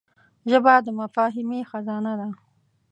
[0.51, 2.29] ژبه د مفاهمې خزانه ده